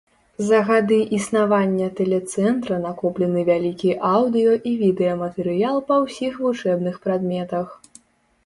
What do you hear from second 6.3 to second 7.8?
вучэбных прадметах.